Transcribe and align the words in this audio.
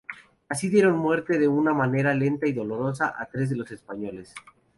Así 0.49 0.67
dieron 0.67 0.97
muerte 0.97 1.37
de 1.37 1.47
una 1.47 1.75
manera 1.75 2.15
lenta 2.15 2.47
y 2.47 2.53
dolorosa 2.53 3.13
a 3.15 3.27
tres 3.27 3.51
de 3.51 3.55
los 3.57 3.69
españoles. 3.69 4.33